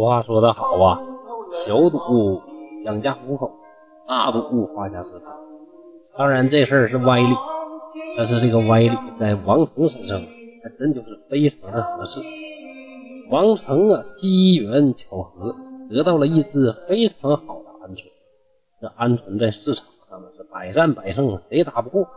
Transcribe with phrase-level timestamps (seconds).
[0.00, 0.98] 俗话说得好啊，
[1.52, 2.40] 小赌
[2.84, 3.50] 养家糊口，
[4.08, 5.26] 大赌发家致富。
[6.16, 7.36] 当然这事儿是歪理，
[8.16, 10.18] 但是这个歪理在王成身上
[10.62, 12.18] 还真就是非常的合适。
[13.28, 15.54] 王成啊，机缘巧合
[15.90, 18.04] 得到了一只非常好的鹌鹑，
[18.80, 22.08] 这鹌鹑在市场上是百战百胜，谁打不过？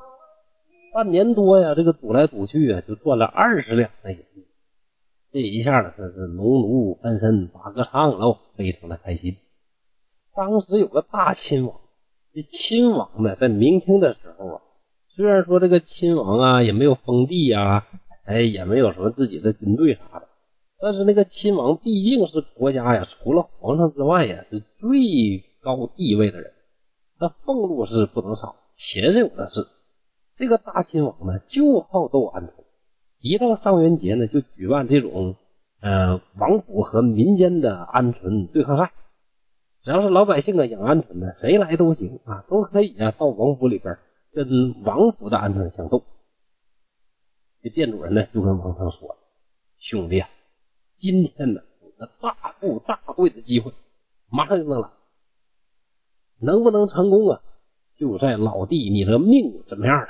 [0.93, 4.19] 半年多呀，这个赌来赌去啊，就赚了二十两的银。
[5.33, 9.35] 这一下子，这是农奴翻身把歌唱喽，非常的开心。
[10.35, 11.81] 当时有个大亲王，
[12.31, 14.61] 这亲王呢，在明清的时候啊，
[15.15, 17.87] 虽然说这个亲王啊也没有封地呀，
[18.25, 20.27] 哎，也没有什么自己的军队啥的，
[20.79, 26.53] 但是那个亲王毕竟是国家呀，除了皇上之外呀，是最高地位的人，
[27.19, 29.65] 那俸禄是不能少，钱是有的是。
[30.35, 32.51] 这个大亲王呢，就好斗鹌鹑。
[33.23, 35.37] 一到上元节呢，就举办这种
[35.79, 38.91] 呃王府和民间的鹌鹑对抗赛。
[39.79, 43.97] 只要是老百姓啊养鹌鹑的，谁来都行啊，都可以啊到王府里边
[44.33, 46.03] 跟王府的鹌鹑相斗。
[47.61, 49.15] 这店主人呢就跟王成说
[49.79, 50.29] ：“兄弟啊，
[50.97, 53.71] 今天呢有个大富大贵的机会，
[54.29, 54.89] 马上就能来，
[56.41, 57.41] 能不能成功啊？
[57.97, 60.09] 就在老弟你的命怎么样了。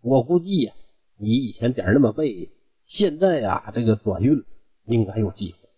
[0.00, 0.72] 我估计呀。”
[1.18, 2.50] 你以前点那么背，
[2.84, 4.44] 现在呀，这个转运
[4.84, 5.68] 应该有机会。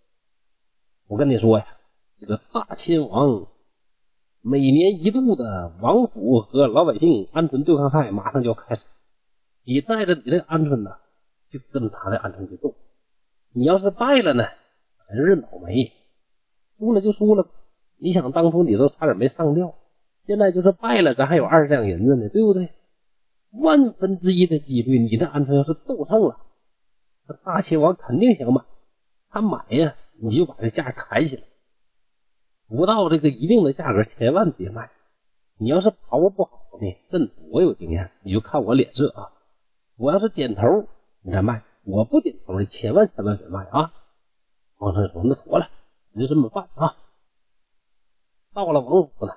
[1.06, 1.66] 我跟你说呀，
[2.20, 3.46] 这个大亲王
[4.42, 8.82] 每年一度的王府和老百姓鹌鹑对抗赛马上就要开始，
[9.64, 10.96] 你带着你的鹌鹑呢，
[11.50, 12.74] 就跟他的鹌鹑去斗。
[13.52, 14.44] 你要是败了呢，
[15.08, 15.92] 真是倒霉；
[16.78, 17.48] 输了就输了。
[17.96, 19.74] 你想当初你都差点没上吊，
[20.24, 22.70] 现在就是败了，咱还有二十两银子呢，对不对？
[23.50, 26.40] 万分之一的几率，你的鹌鹑要是斗胜了，
[27.26, 28.62] 那大秦王肯定想买。
[29.30, 31.42] 他买呀，你就把这价抬起来，
[32.68, 34.90] 不到这个一定的价格，千万别卖。
[35.56, 39.32] 你要是把握不好呢，朕我有经验，你就看我脸色啊。
[39.96, 40.86] 我要是点头，
[41.22, 43.92] 你再卖；我不点头，你千万千万别卖啊。
[44.78, 45.68] 王成说：“那妥了，
[46.12, 46.96] 你就这么办啊。”
[48.54, 49.32] 到了王府呢，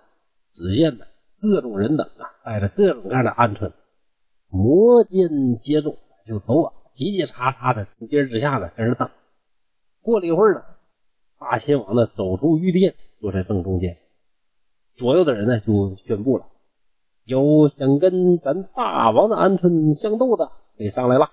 [0.50, 1.06] 只见呢
[1.42, 3.72] 各种人等啊，带着各种各样的鹌鹑。
[4.52, 5.96] 摩肩接踵，
[6.26, 9.10] 就走啊，叽叽喳喳的，从阶之下的在那等。
[10.02, 10.64] 过了一会儿呢，
[11.40, 13.98] 大秦王呢走出御殿，坐在正中间。
[14.94, 16.48] 左右的人呢就宣布了：
[17.24, 21.32] 有想跟咱大王的鹌鹑相斗的，给上来了。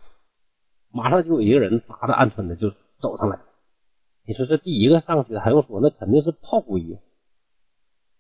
[0.93, 3.41] 马上就有一个人拿着鹌鹑呢就走上来。
[4.25, 5.81] 你说这第一个上去的还用说？
[5.81, 6.99] 那肯定是炮灰呀。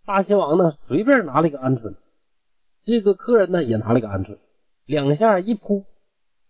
[0.04, 1.94] 大秦王呢随便拿了一个鹌鹑，
[2.82, 4.38] 这个客人呢也拿了一个鹌鹑。
[4.88, 5.84] 两下一扑，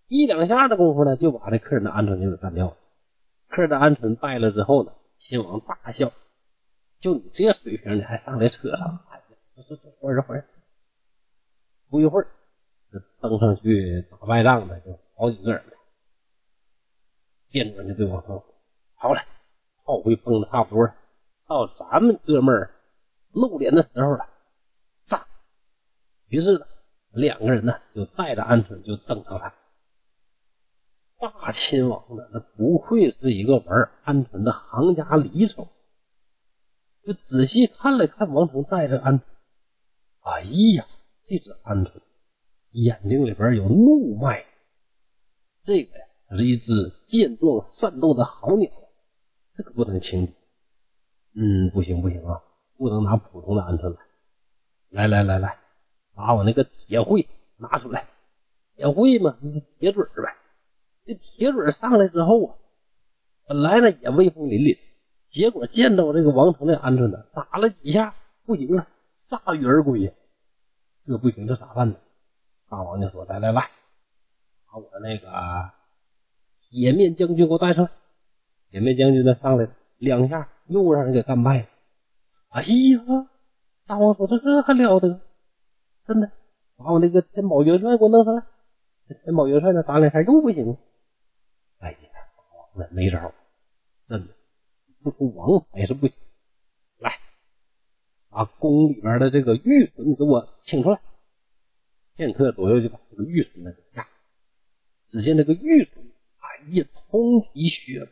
[0.06, 2.76] 一两下的功夫呢，就把这客人的鹌鹑就给干掉了。
[3.48, 6.12] 客人的鹌鹑败了之后呢，秦王大笑
[7.02, 9.00] ：“就你这水平，你还上来扯上？
[9.10, 9.24] 哎呀，
[9.56, 10.46] 走走走，会儿会儿。”
[11.90, 12.28] 不一会儿，
[13.20, 15.72] 登上去打败仗的就好几个人了。
[17.50, 18.54] 店主就对王成说
[18.94, 19.20] ：“好了，
[19.84, 20.94] 炮灰崩的差不多了，
[21.48, 22.70] 到咱们哥们儿
[23.32, 24.28] 露脸的时候了，
[25.06, 25.26] 炸！”
[26.30, 26.64] 于是呢。
[27.18, 29.52] 两个人呢，就带着鹌鹑就登上来。
[31.18, 35.68] 大亲王呢，那不愧是一个玩鹌鹑的行家里手，
[37.04, 39.20] 就仔细看了看王成带着鹌鹑。
[40.20, 40.42] 哎
[40.76, 40.86] 呀，
[41.24, 41.90] 这只鹌鹑
[42.70, 44.44] 眼睛里边有怒脉，
[45.64, 46.72] 这个呀是一只
[47.08, 48.70] 健壮善斗的好鸟，
[49.56, 50.32] 这可不能轻敌。
[51.34, 52.40] 嗯，不行不行啊，
[52.76, 53.98] 不能拿普通的鹌鹑来。
[54.90, 55.58] 来来来来。
[56.18, 58.08] 把我那个铁喙拿出来，
[58.74, 59.38] 铁喙嘛，
[59.78, 60.34] 铁嘴呗。
[61.06, 62.54] 这铁嘴上来之后啊，
[63.46, 64.76] 本来呢也威风凛凛，
[65.28, 70.12] 结果见到这个王成的鹌鹑呢，打了几下不行了，铩羽而归呀。
[71.06, 71.96] 这不行，这咋办呢？
[72.68, 73.70] 大王就说：“来来来，
[74.66, 75.70] 把我那个
[76.68, 77.90] 铁面将军给我带上来。”
[78.70, 79.68] 铁面将军呢上来
[79.98, 81.66] 两下又让人给干败了。
[82.48, 83.28] 哎呀，
[83.86, 85.20] 大王说：“这这还了得？”
[86.08, 86.32] 真的，
[86.78, 88.42] 把我那个天宝元帅给我弄上来。
[89.22, 90.78] 天宝元帅那，打两下又不行。
[91.80, 91.98] 哎呀，
[92.74, 93.34] 王呢没招，
[94.08, 94.32] 真的
[95.02, 96.16] 不出王牌是不行。
[96.96, 97.12] 来，
[98.30, 100.98] 把宫里边的这个玉笋给我请出来。
[102.16, 104.08] 片刻左右就把这个玉笋呢给下。
[105.08, 106.02] 只见这个玉笋，
[106.38, 108.10] 哎呀，通体雪白，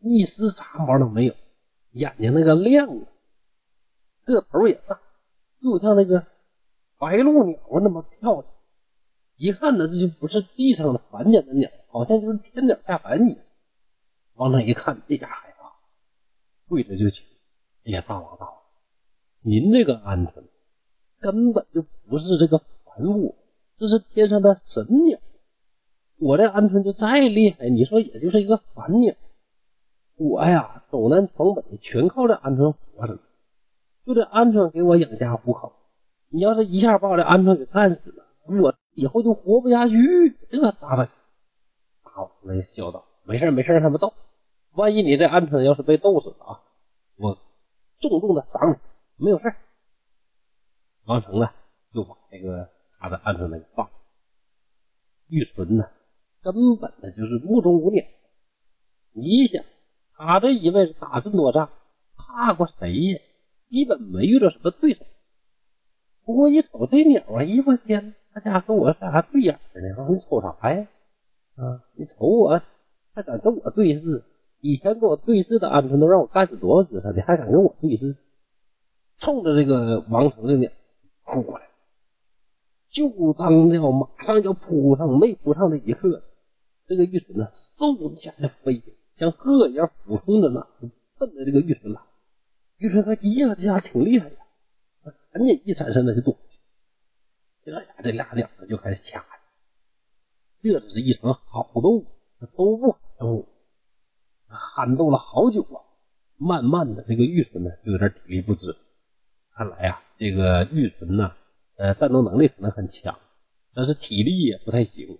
[0.00, 1.34] 一丝杂毛都没有，
[1.92, 3.06] 眼睛那个亮啊，
[4.26, 5.00] 个头也大，
[5.62, 6.26] 就像那个。
[7.00, 8.44] 白鹭鸟那么漂亮，
[9.36, 13.38] 一看呢，这就不是地上的凡间的鸟，好像就是天鸟下凡一样。
[14.34, 15.72] 王成一看，这家害怕，
[16.68, 17.22] 跪着就求
[17.86, 18.54] ：“哎呀，大王大王，
[19.40, 20.44] 您这个鹌鹑
[21.20, 23.34] 根本就不是这个凡物，
[23.78, 25.18] 这是天上的神鸟。
[26.18, 29.14] 我这鹌鹑就再厉害，你说也就是一个凡鸟。
[30.16, 33.18] 我呀，走南闯北全靠这鹌鹑活着，
[34.04, 35.72] 就这鹌鹑给我养家糊口。
[36.32, 41.10] 你要是一下把我这鹌鹑给干死了，我以后就活不下去，这咋办？”
[42.04, 44.14] 大王呢笑道：“没事没事，让他们斗。
[44.72, 46.62] 万一你这鹌鹑要是被斗死了啊，
[47.16, 47.36] 我
[47.98, 49.52] 重重的赏你，没有事。”
[51.04, 51.50] 王成呢，
[51.92, 52.68] 就把这个
[53.00, 53.90] 他的鹌鹑给放。
[55.26, 55.88] 玉纯呢，
[56.42, 58.04] 根本的就是目中无鸟。
[59.12, 59.64] 你想，
[60.16, 61.70] 他这一辈子打这么多仗，
[62.16, 63.20] 怕过谁呀？
[63.68, 65.04] 基本没遇到什么对手。
[66.24, 70.08] 不过一瞅这鸟啊，一我天，他家跟我啥对眼呢？
[70.10, 70.86] 你瞅啥呀？
[71.56, 71.82] 啊！
[71.94, 72.62] 你瞅我，
[73.14, 74.22] 还敢跟我对视？
[74.60, 78.16] 以前跟我对视的鹌鹑都让我干死多少次了，你还敢跟我对视？
[79.18, 80.70] 冲着这个王成的鸟
[81.24, 81.66] 扑过来，
[82.90, 86.22] 就当要马上要扑上，没扑上的一刻，
[86.86, 88.82] 这个玉纯呢，嗖一下就飞，
[89.16, 90.66] 像鹤一样俯冲着呢，
[91.18, 92.00] 奔着这个玉纯来。
[92.78, 94.36] 玉纯说：“咦呀，这家伙挺厉害的！”
[95.32, 96.36] 赶紧一闪身的就躲。
[97.64, 99.24] 这俩这俩鸟就开始掐。
[100.62, 102.04] 这只是一场好斗，
[102.56, 103.48] 都不好斗，
[104.48, 105.80] 撼斗了好久啊！
[106.36, 108.76] 慢慢的，这个玉纯呢就有点体力不支。
[109.54, 111.32] 看来呀，这个玉纯呢，
[111.76, 113.18] 呃，战斗能力可能很强，
[113.74, 115.18] 但是体力也不太行。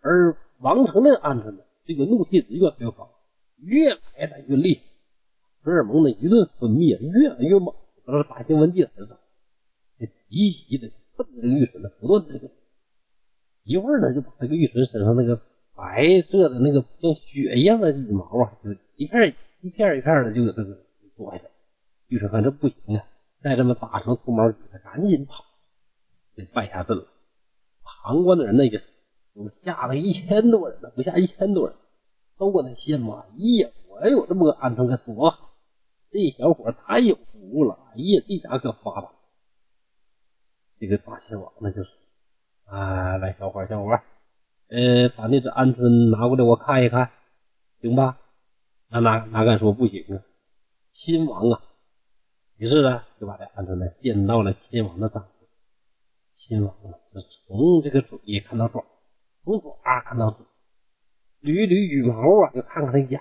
[0.00, 3.10] 而王成的案子呢，这个怒气值越来越高，
[3.58, 4.82] 越来越厉害，
[5.62, 7.74] 荷尔蒙呢一顿分泌，越来越猛。
[8.06, 9.20] 都是打兴奋剂似的，
[10.06, 12.50] 急急的奔着这个玉纯的，不断的这个。
[13.64, 15.40] 一会儿呢，就把这个玉纯身上那个
[15.74, 20.78] 白色的那个像血一样的羽毛啊，就一片一片一片的就给这个
[21.16, 21.50] 脱下来。
[22.06, 23.04] 玉纯看这不行啊，
[23.42, 25.44] 再这么打成秃毛，他赶紧跑，
[26.34, 27.06] 得败下阵了。
[27.82, 28.78] 旁观的人呢也
[29.34, 31.76] 都吓了一千多人呢，不下一千多人，
[32.38, 33.12] 都搁那羡慕。
[33.12, 33.26] 哎
[33.60, 35.50] 呀，我有这么个鹌鹑该多好！
[36.10, 39.12] 这小伙太有福了，哎呀，这家可发达。
[40.78, 41.90] 这个大亲王那就是。
[42.64, 43.98] 啊，来，小伙小伙
[44.68, 47.10] 呃，把那只鹌鹑拿过来，我看一看，
[47.80, 48.20] 行吧？
[48.90, 50.22] 那哪哪敢说不行啊？
[50.90, 51.62] 亲王啊，
[52.58, 55.48] 于是呢，就把这鹌鹑呢献到了亲王的掌中。
[56.34, 58.84] 亲王啊，是从这个嘴看到爪，
[59.44, 60.44] 从爪看到嘴，
[61.40, 63.18] 捋捋羽毛啊，就看看他眼。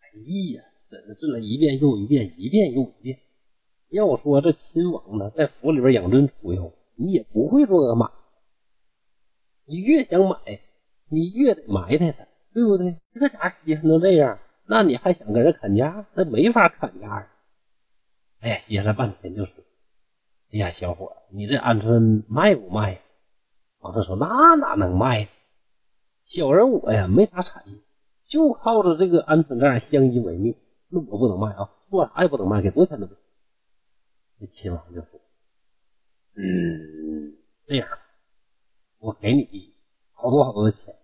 [0.00, 0.08] 哎
[0.54, 3.18] 呀，审视了一遍又一遍，一遍又一遍。
[3.90, 8.12] 要说这亲王呢，在府里边养尊处优，你也不会说个马。
[9.64, 10.60] 你越想买，
[11.08, 12.98] 你越得埋汰他，对不对？
[13.14, 16.06] 这家稀罕成这样，那你还想跟人砍价？
[16.12, 17.26] 那没法砍价啊！
[18.40, 19.54] 哎呀，歇了半天就说
[20.52, 23.00] ：“哎呀，小伙，你这鹌鹑卖不卖？”
[23.80, 25.28] 王成说：“那哪能卖？
[26.24, 27.78] 小人我呀，没啥产业，
[28.26, 30.54] 就靠着这个鹌鹑蛋相依为命，
[30.88, 33.22] 那我不能卖啊，做啥也不能卖，给多少钱都不行。”
[34.38, 35.19] 那秦王就说
[36.40, 37.88] ：“嗯，这样。”
[38.98, 39.72] 我给你
[40.12, 40.94] 好多好多的钱，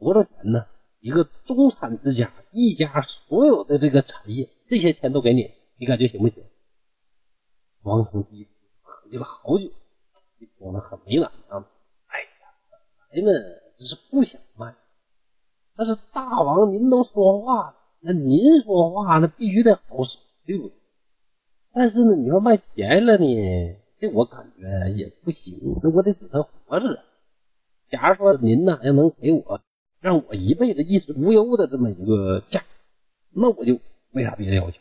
[0.00, 0.66] 多少钱呢？
[0.98, 6.42] 一个中产之家，一家所有的这个产业，这些钱都给你，你感觉行不行？
[7.82, 8.48] 王成基
[8.82, 9.70] 合计了好久，
[10.58, 11.64] 说的很为难啊。
[12.08, 12.26] 哎呀，
[13.12, 13.38] 本来呢，
[13.78, 14.74] 只是不想卖，
[15.76, 20.76] 但是大王您都说话了，那您说话那必须得好使，对不对？
[21.72, 23.76] 但是呢，你说卖便宜了呢？
[23.98, 27.02] 这我感觉也不行，那我得使他活着。
[27.88, 29.60] 假如说您呢要能给我
[30.00, 32.62] 让我一辈子衣食无忧的这么一个价，
[33.30, 34.78] 那我就没啥别的要求。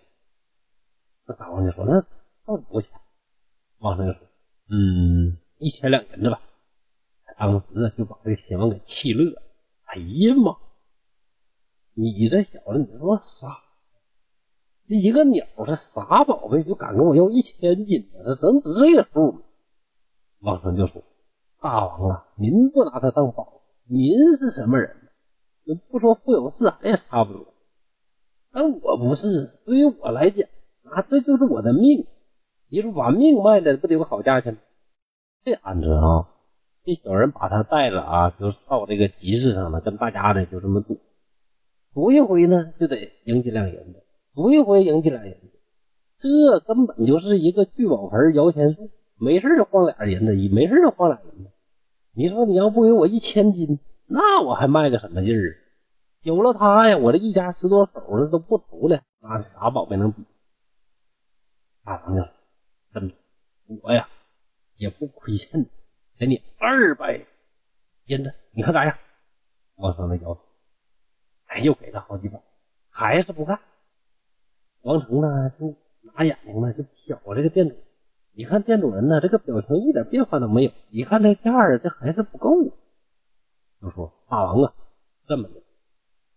[1.28, 2.02] 那大王就说：“那
[2.46, 3.00] 到底多少钱？”
[3.80, 4.22] 王成就说
[4.70, 6.42] ：“嗯，一千两银子吧。”
[7.38, 9.42] 当时就把这个秦王给气乐了。
[9.86, 10.56] 哎呀妈！
[11.94, 13.48] 你这小子，你说傻？
[14.88, 18.36] 这一个鸟是啥宝贝，就敢跟我要一千斤呢？
[18.36, 19.42] 这能值这个数吗？
[20.42, 21.02] 王成就说
[21.60, 24.96] ：“大王啊，您不拿它当宝，您是什么人？
[25.90, 27.48] 不说富有四海也差不多。
[28.52, 30.48] 但我不是，对于我来讲，
[30.84, 32.06] 啊，这就是我的命。
[32.70, 34.60] 你说把命卖了，不得有个好价钱吗？
[35.44, 36.30] 这鹌鹑啊，
[36.84, 41.00] 这小人把他带了啊，就到这个集市上了，跟大家呢就这么赌，
[41.96, 44.04] 赌一回呢就得赢几两银子。”
[44.36, 45.60] 赌一回赢几两银子，
[46.18, 51.52] 这根本就是一个聚宝盆摇钱树，没事就晃俩银子，没事就晃俩银子。
[52.12, 55.58] 你说你要不给我一千斤，那我还卖个什么劲儿？
[56.22, 60.26] 有了他呀，我这一家十多口的都不愁了，那啥宝贝能比？
[61.84, 62.24] 大王就
[62.94, 63.16] ：“真的，
[63.82, 64.10] 我呀
[64.76, 65.68] 也不亏欠你，
[66.18, 67.22] 给你二百
[68.06, 68.98] 银子，你看咋样？”
[69.78, 70.42] 王成的摇头，
[71.46, 72.42] 哎，又给他好几百，
[72.90, 73.60] 还是不干。
[74.86, 76.84] 王成呢就拿眼睛呢就
[77.16, 77.76] 瞟这个店主，
[78.34, 82.52] 你看店主人呢这个表情一点变化都没有，一看这价儿这还是不够。
[83.82, 84.74] 就说：“大王啊，
[85.28, 85.56] 这么的，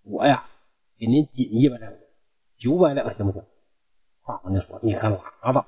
[0.03, 0.47] 我呀
[0.99, 1.93] 给您紧一百两，
[2.57, 3.43] 九百两行不行？”
[4.27, 5.67] 大王就说：“你看拉吧，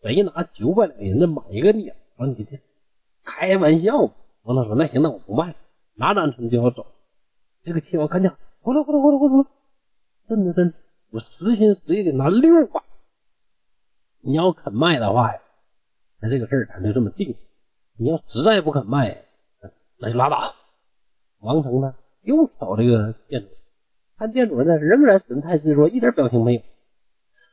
[0.00, 1.94] 谁拿九百两银子买一个鸟？
[2.26, 2.58] 你这
[3.22, 4.10] 开玩笑？”
[4.44, 5.56] 王成说：“那行，那我不卖了。”
[5.94, 6.86] 拿单程就要走。
[7.62, 9.46] 这个亲王看见，呼噜呼噜呼噜呼噜，
[10.26, 10.74] 真的真的，
[11.12, 12.82] 我实心实意的拿六百。
[14.22, 15.42] 你要肯卖的话呀，
[16.20, 17.36] 那这个事儿咱就这么定。
[17.98, 19.24] 你要实在不肯卖，
[19.98, 20.54] 那就拉倒。
[21.40, 23.48] 王成呢，又挑这个店主，
[24.16, 26.62] 看店主呢仍然神态自若，一点表情没有。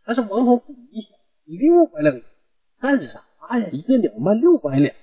[0.06, 2.22] 但是王成自己一想，六百两
[2.80, 3.20] 干啥
[3.60, 3.68] 呀？
[3.74, 4.96] 一个鸟卖六百两，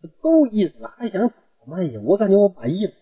[0.00, 1.34] 这够意思了，还想咋
[1.66, 2.00] 卖呀？
[2.04, 2.92] 我感觉我满意了。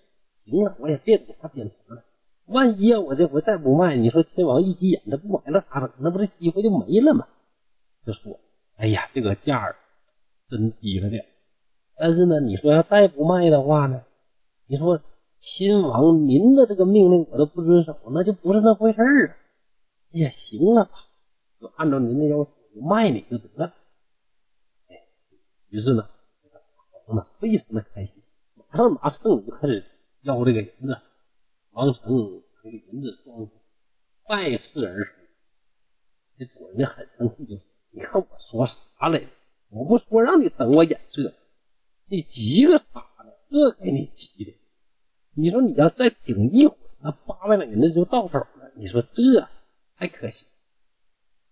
[0.47, 2.03] 行了，我也别给他点头了。
[2.47, 5.91] 万一啊我这回再不卖，你说亲王一急眼，他不买了咋整？
[5.99, 7.27] 那不这机会就没了吗？
[8.05, 8.41] 就说，
[8.77, 9.77] 哎呀，这个价儿
[10.49, 11.27] 真低了点。
[11.99, 14.03] 但是呢，你说要再不卖的话呢，
[14.67, 15.01] 你说。
[15.39, 19.37] 亲王，您的这个命令我都不遵守，那就不是那回事儿啊！
[20.15, 20.93] 哎呀，行了吧，
[21.61, 22.51] 就按照您的要求
[22.81, 23.75] 卖你就得了。
[24.89, 24.97] 哎，
[25.69, 26.09] 于是呢，
[27.07, 28.15] 王呢非常的开心，
[28.55, 29.85] 马上拿秤就开始
[30.23, 30.97] 要这个银子。
[31.77, 33.47] 王成这个银子装
[34.27, 35.13] 再次而出，
[36.39, 39.27] 这主人很生气，就说你看我说啥来着？
[39.69, 41.35] 我不说让你等我眼色，
[42.07, 43.31] 你急个啥呢？
[43.51, 44.55] 这给你急的！
[45.35, 48.73] 你说你要再顶一会儿，那八百两银子就到手了。
[48.77, 49.47] 你说这
[49.99, 50.47] 太可惜。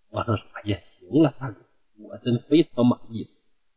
[0.09, 1.61] 王成说：“哎呀，行了，大哥，
[1.99, 3.29] 我真非常满意。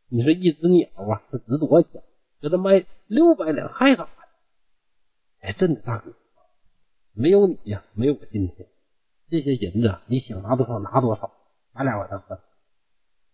[0.07, 2.01] 你说一只鸟啊，它值多少钱？
[2.41, 4.09] 这他卖六百两还咋的？
[5.41, 6.11] 哎，真的，大哥，
[7.19, 8.65] 没有你呀，没有我今天，
[9.29, 11.29] 这些银子你想拿多少拿多少，
[11.73, 12.39] 咱俩把它分。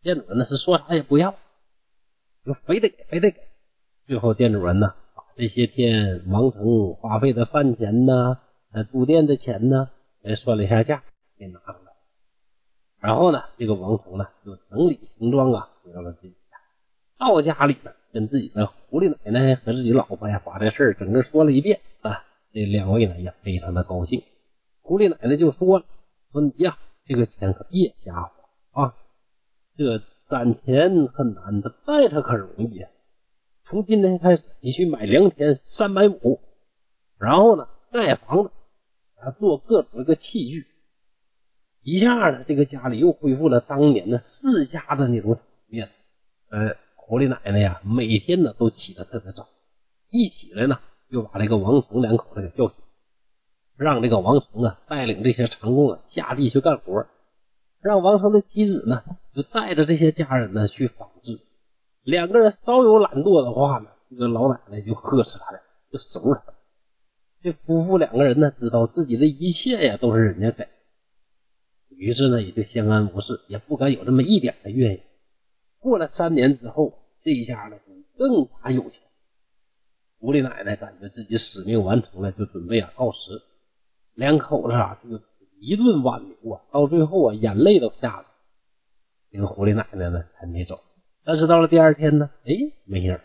[0.02, 1.36] 店主人那是说啥也不要，
[2.44, 3.38] 说非得给，非得给。
[4.08, 8.40] 最后店主人呢？”把这些天王成花费的饭钱呢，
[8.72, 9.92] 呃，住店的钱呢，
[10.24, 11.04] 哎，算了一下价，
[11.38, 11.92] 给拿出来。
[13.00, 16.58] 然后呢，这个王成呢，就整理行装啊，回到了自己家。
[17.20, 22.25] 到家里呢，跟自己的狐狸奶奶和自己老婆呀，把这事儿整个说了一遍啊。
[22.56, 24.24] 这两位呢，也非常的高兴。
[24.80, 25.86] 狐狸奶奶就说了
[26.32, 28.32] ：“说你呀，这个钱可别瞎
[28.72, 28.96] 花啊，
[29.76, 32.88] 这攒钱很难，的带它可容易呀。”
[33.68, 36.40] 从今天开始，你去买良田三百亩，
[37.18, 38.52] 然后呢盖房子，
[39.20, 40.66] 啊做各种这个器具，
[41.82, 45.90] 一下呢这个家里又恢复了当年的世家的那种场面。
[46.48, 49.50] 呃，狐狸奶奶呀，每天呢都起得特别早，
[50.10, 50.80] 一起来呢
[51.16, 52.76] 就把这个王成两口子给叫醒，
[53.78, 57.08] 让这个王成啊带领这些长工啊下地去干活，
[57.80, 59.02] 让王成的妻子呢
[59.34, 61.40] 就带着这些家人呢去纺织。
[62.04, 66.54] 两个人稍有懒惰的话呢，这个老奶奶就呵斥他俩，就收拾他。
[67.42, 70.68] 这夫妇两个人呢，知道自己的一切呀都是人家给，
[71.88, 75.02] 于是呢也就相安无事，也不敢有这么一点的怨言。
[75.80, 76.92] 过了三年之后，
[77.24, 77.78] 这一家呢
[78.18, 79.00] 更加有钱。
[80.26, 83.44] 狐狸奶奶感觉自己使命完成了，就准备啊告辞。
[84.16, 85.22] 两口子啊就
[85.60, 88.26] 一顿挽留啊，到最后啊眼泪都下来。
[89.32, 90.82] 这个狐狸奶奶呢还没走。
[91.24, 92.56] 但是到了第二天呢，哎，
[92.86, 93.20] 没影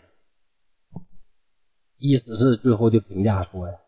[1.97, 3.79] 意思是最后就评价说呀，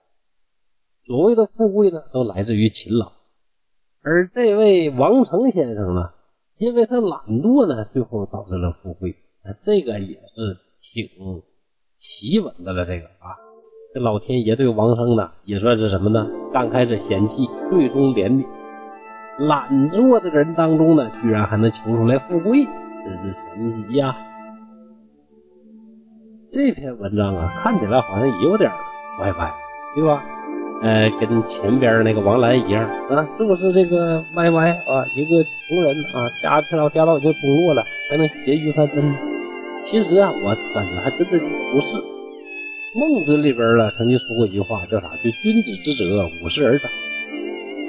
[1.06, 3.12] 所谓的富贵呢，都来自于勤劳，
[4.02, 6.14] 而这位王成先生呢，
[6.58, 9.16] 因为他懒惰呢，最后导致了富贵。
[9.44, 11.44] 那这个也是挺
[12.04, 12.86] 奇闻的了。
[12.86, 13.32] 这个啊，
[13.94, 16.28] 这老天爷对王生呢，也算是什么呢？
[16.52, 18.46] 刚开始嫌弃，最终怜悯。
[19.40, 22.68] 懒惰的人当中呢，居然还能求出来富贵。
[23.06, 24.16] 真是神奇呀！
[26.52, 28.70] 这篇文章啊，看起来好像也有点
[29.20, 29.54] 歪歪，
[29.96, 30.24] 对吧？
[30.82, 34.92] 呃，跟前边那个王兰一样啊，是不是这个歪歪啊？
[35.18, 39.33] 一个穷人啊，家天老家老就中落了，才能写玉山真？
[39.86, 42.04] 其实啊，我感觉还真的不是。
[42.96, 45.10] 孟子里边呢，曾经说过一句话，叫啥？
[45.24, 46.90] 就君子之泽，五十而长。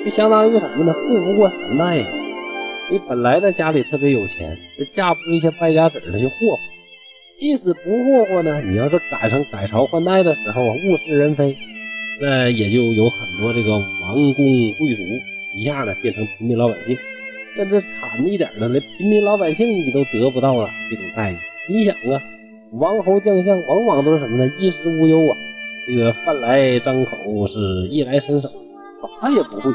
[0.05, 0.93] 就相当于什么呢？
[0.93, 2.07] 富不过三代呀。
[2.91, 6.59] 你本来呢家里特别有钱，这架不住一些败家子儿去霍霍。
[7.39, 11.57] 即使不霍霍呢，你要是赶上改朝换代的时候啊，物是人非，
[12.21, 15.03] 那也就有很多这个王公贵族
[15.59, 16.99] 一下呢变成平民老百姓，
[17.55, 21.37] 甚至惨一点的，连平民老百姓你都得不到了这种待遇。
[21.67, 22.21] 你想啊，
[22.73, 24.53] 王侯将相往往都是什么呢？
[24.59, 25.33] 衣食无忧啊，
[25.87, 28.49] 这个饭来张口，是衣来伸手，
[29.21, 29.73] 啥也不会。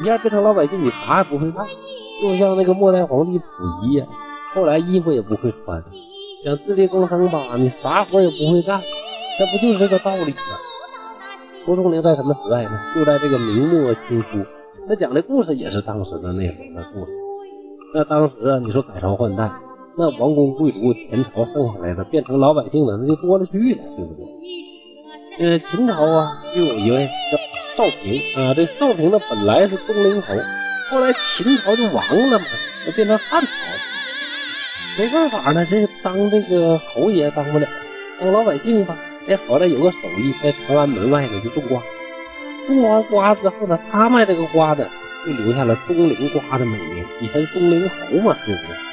[0.00, 1.66] 一下变成老百姓，你啥也不会干，
[2.20, 3.44] 就像那个末代皇帝溥
[3.86, 4.06] 仪呀，
[4.54, 5.82] 后来衣服也不会穿。
[6.44, 8.82] 想自力更生吧，你啥活也不会干，
[9.38, 10.36] 这不就是这个道理吗？
[11.64, 12.78] 蒲松龄在什么时代呢？
[12.94, 14.44] 就在这个明末清初，
[14.86, 17.12] 他讲的故事也是当时的那会儿的故事。
[17.94, 19.50] 那当时啊，你说改朝换代，
[19.96, 24.24] 那王公贵族前朝剩下来的变成老百姓的那就多了去了，对不对？
[25.38, 30.34] 呃，秦朝啊，就有一位叫邵平啊，这邵平呢本来是东陵侯，
[30.90, 32.44] 后来秦朝就亡了嘛，
[32.86, 33.48] 就变成汉朝。
[34.98, 37.66] 没办法呢，这个当这个侯爷当不了，
[38.20, 38.96] 当老百姓吧。
[39.26, 41.82] 哎，好歹有个手艺，在长安门外呢就种瓜。
[42.66, 44.88] 种完瓜之后呢，他卖这个瓜的，
[45.24, 47.04] 就留下了东陵瓜的美名。
[47.20, 48.91] 以前东陵侯嘛，对不对？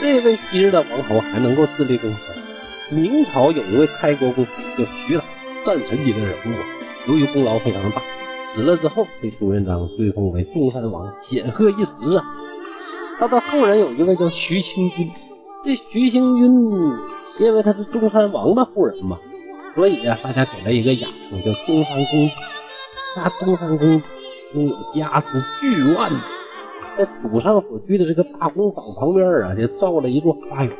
[0.00, 2.20] 这位昔日的王侯还能够自力更生。
[2.90, 5.24] 明朝有一位开国公主叫徐达，
[5.64, 8.00] 战神级的人物，由于功劳非常大，
[8.46, 12.24] 死了之后被朱元璋追封为中山王，显赫一时啊。
[13.18, 15.10] 他的后人有一位叫徐清君，
[15.64, 16.50] 这徐清君
[17.38, 19.18] 因为他是中山王的后人嘛，
[19.74, 22.34] 所以啊，大家给了一个雅称叫中山公主。
[23.16, 24.02] 那中山公
[24.54, 26.10] 拥有家资巨万，
[26.98, 30.72] 在祖上所居的这个大公坊旁边啊，就造了一座花园，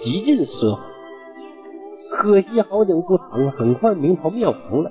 [0.00, 0.80] 极尽奢华。
[2.10, 4.90] 可惜好景不长啊，很快明朝灭亡了。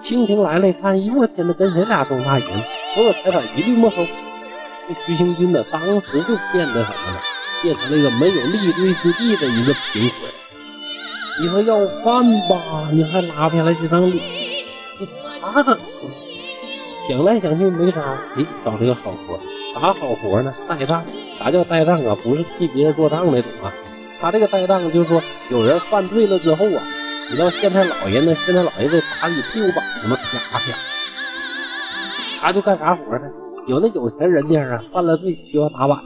[0.00, 2.46] 清廷来了，一看，哎呦天哪，跟谁俩种大银？
[2.94, 3.96] 所有财产一律没收。
[4.86, 7.18] 这徐行军呢，当时就变得什么呢？
[7.62, 10.34] 变成了一个没有立锥之地的一个贫苦人。
[11.40, 14.22] 你说要饭吧，你还拉不下来这张脸。
[14.98, 15.06] 这
[15.40, 15.82] 他怎么
[17.08, 18.00] 想来想去没招，
[18.36, 19.38] 哎，找了个好活。
[19.74, 20.54] 啥好活呢？
[20.68, 21.04] 代账。
[21.38, 22.16] 啥叫代账啊？
[22.22, 23.72] 不是替别人做账那种啊。
[24.20, 26.82] 他这个代账就是说，有人犯罪了之后啊，
[27.30, 30.16] 你到县太老爷那，县太老爷得打你屁股板子嘛，
[30.50, 30.64] 啪啪。
[32.40, 33.28] 他就干啥活呢？
[33.66, 36.04] 有那有钱人家啊，犯了罪需要打板子，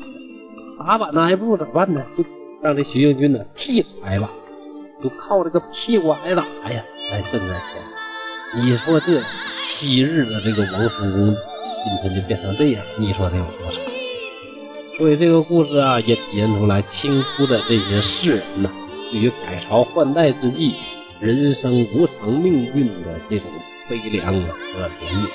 [0.79, 2.03] 打板子挨不住怎么办呢？
[2.17, 2.25] 就
[2.63, 4.29] 让这徐英军呢替挨板，
[5.03, 6.83] 就靠这个屁股挨打呀
[7.13, 7.98] 来挣点钱。
[8.57, 9.23] 你说这
[9.61, 11.37] 昔日的这个王叔公
[11.85, 13.81] 今天就变成这样，你说得有多少？
[14.97, 18.71] 所以这个故事啊，也体现出来清初的这些士人呐，
[19.13, 20.75] 对于改朝换代之际
[21.21, 23.47] 人生无常命运的这种
[23.89, 24.41] 悲凉和
[24.87, 25.29] 怜悯。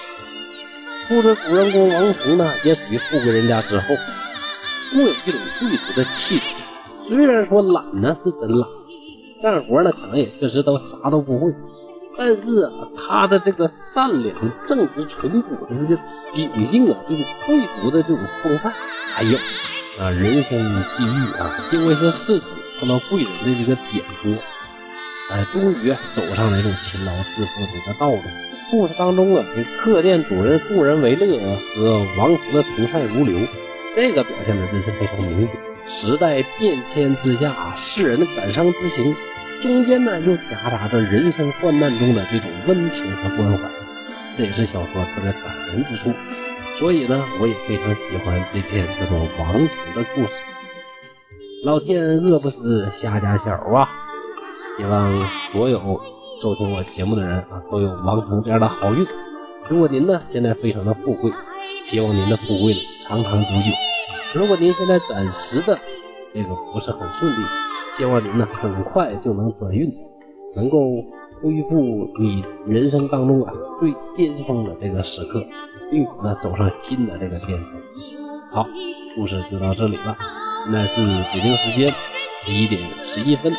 [1.08, 3.86] 故事主人公王叔呢，也属于富贵人家之后，
[4.91, 6.43] 固有一种贵族的气质。
[7.08, 8.67] 虽然说懒呢是真懒，
[9.43, 11.52] 干活呢可能也确实都啥都不会，
[12.17, 16.02] 但是啊，他的这个善良、正直、淳朴的这个
[16.34, 18.71] 秉性啊，这种贵族的这种风范，
[19.13, 19.38] 还有
[19.99, 20.60] 啊，人生
[20.97, 22.49] 际遇啊，经过一些事情，
[22.80, 24.32] 碰到贵人的这个点拨，
[25.32, 28.21] 哎，终于走上了这种勤劳致富的一个道路。
[28.69, 31.39] 故事当中啊，这客店主人助人为乐
[31.76, 33.47] 和王成的同善如流，
[33.95, 35.60] 这个表现的真是非常明显。
[35.86, 39.15] 时代变迁之下，世人的感伤之情，
[39.63, 43.69] 中间呢又夹杂着人生患难中的这种温情和关怀，
[44.38, 46.12] 这也是小说特别感人之处。
[46.78, 50.34] 所以呢，我也非常喜欢这篇叫做《王成》的故事。
[51.63, 53.88] 老天饿不死瞎家小啊！
[54.78, 56.02] 希望所有。
[56.41, 59.06] 收听我节目的人啊，都有王成这样的好运。
[59.69, 61.32] 如果您呢现在非常的富贵，
[61.86, 64.39] 希望您的富贵呢长长久久。
[64.39, 65.80] 如果您现在暂时的
[66.34, 67.45] 这个不是很顺利，
[67.95, 69.93] 希望您呢很快就能转运，
[70.56, 70.79] 能够
[71.41, 75.43] 恢复你人生当中啊最巅峰的这个时刻，
[75.91, 77.67] 并且呢走上新的这个巅峰。
[78.51, 78.67] 好，
[79.15, 80.17] 故事就到这里了。
[80.65, 81.01] 现在是
[81.34, 81.93] 北京时间
[82.43, 83.53] 十一点十一分。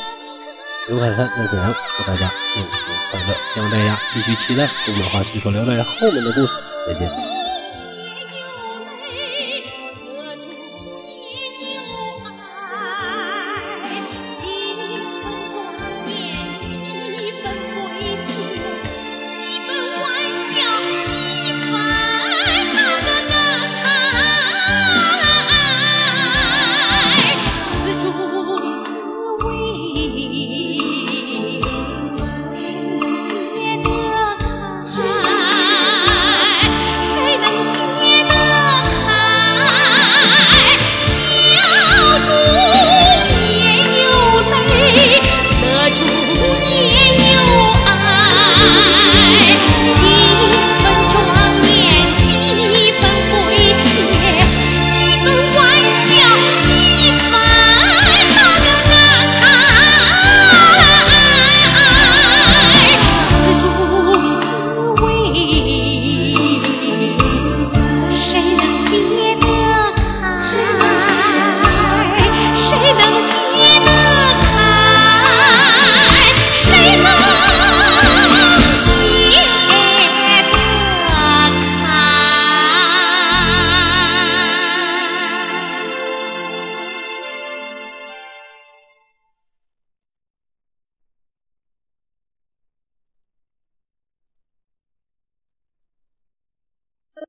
[0.88, 2.70] 刘海山在沈阳，祝大家幸福
[3.10, 6.48] 快乐，希望大家继续期待《东北话叙说聊斋》后面的故事，
[6.86, 7.43] 再见。